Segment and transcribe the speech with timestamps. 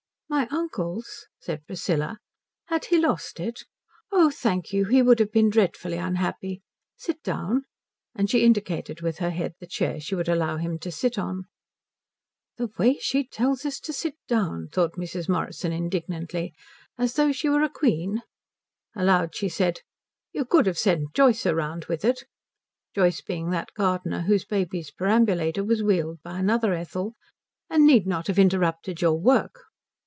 [0.27, 2.17] "My uncle's?" said Priscilla.
[2.67, 3.65] "Had he lost it?
[4.13, 6.61] Oh thank you he would have been dreadfully unhappy.
[6.95, 7.63] Sit down."
[8.15, 11.47] And she indicated with her head the chair she would allow him to sit on.
[12.55, 15.27] "The way she tells us to sit down!" thought Mrs.
[15.27, 16.53] Morrison indignantly.
[16.97, 18.21] "As though she were a queen."
[18.95, 19.81] Aloud she said,
[20.31, 22.23] "You could have sent Joyce round with it"
[22.95, 27.15] Joyce being that gardener whose baby's perambulator was wheeled by another Ethel
[27.69, 29.65] "and need not have interrupted your work."